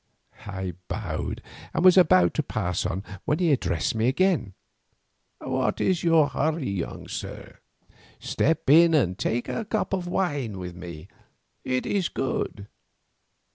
I 0.47 0.73
bowed, 0.87 1.43
and 1.75 1.85
was 1.85 1.95
about 1.95 2.33
to 2.33 2.41
pass 2.41 2.87
on, 2.87 3.03
when 3.25 3.37
he 3.37 3.51
addressed 3.51 3.93
me 3.93 4.07
again. 4.07 4.55
"What 5.37 5.79
is 5.79 6.03
your 6.03 6.27
hurry, 6.29 6.67
young 6.71 7.07
sir? 7.07 7.59
Step 8.19 8.67
in 8.67 8.95
and 8.95 9.15
take 9.15 9.47
a 9.47 9.63
cup 9.63 9.93
of 9.93 10.07
wine 10.07 10.57
with 10.57 10.73
me; 10.75 11.07
it 11.63 11.85
is 11.85 12.09
good." 12.09 12.67